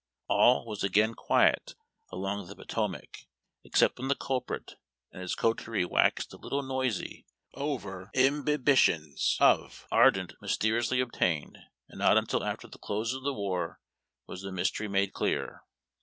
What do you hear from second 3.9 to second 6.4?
when the culprit and his coterie waxed a